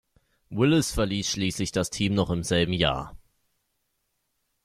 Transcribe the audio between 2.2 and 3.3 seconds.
im selben Jahr.